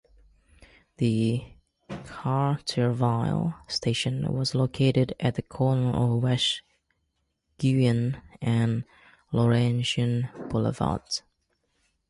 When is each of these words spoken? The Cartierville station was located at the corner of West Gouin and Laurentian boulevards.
The 0.97 1.45
Cartierville 1.87 3.53
station 3.69 4.33
was 4.35 4.55
located 4.55 5.13
at 5.19 5.35
the 5.35 5.43
corner 5.43 5.91
of 5.91 6.23
West 6.23 6.63
Gouin 7.59 8.19
and 8.41 8.83
Laurentian 9.31 10.29
boulevards. 10.49 11.21